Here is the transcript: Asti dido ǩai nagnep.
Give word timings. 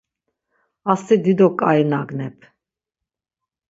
Asti 0.91 1.15
dido 1.23 1.47
ǩai 1.59 1.81
nagnep. 1.91 2.37